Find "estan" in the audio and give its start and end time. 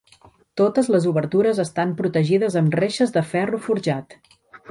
1.65-1.91